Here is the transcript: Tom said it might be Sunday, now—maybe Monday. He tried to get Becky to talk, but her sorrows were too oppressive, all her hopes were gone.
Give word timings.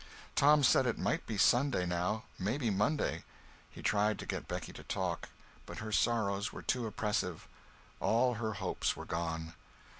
Tom 0.33 0.63
said 0.63 0.87
it 0.87 0.97
might 0.97 1.27
be 1.27 1.37
Sunday, 1.37 1.85
now—maybe 1.85 2.71
Monday. 2.71 3.23
He 3.69 3.83
tried 3.83 4.17
to 4.17 4.25
get 4.25 4.47
Becky 4.47 4.73
to 4.73 4.81
talk, 4.81 5.29
but 5.67 5.77
her 5.77 5.91
sorrows 5.91 6.51
were 6.51 6.63
too 6.63 6.87
oppressive, 6.87 7.47
all 7.99 8.33
her 8.33 8.53
hopes 8.53 8.95
were 8.95 9.05
gone. 9.05 9.53